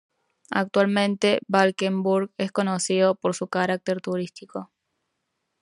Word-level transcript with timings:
Actualmente 0.49 1.41
Valkenburg 1.47 2.31
es 2.39 2.51
conocido 2.51 3.13
por 3.13 3.35
su 3.35 3.49
carácter 3.49 4.01
turístico. 4.01 4.71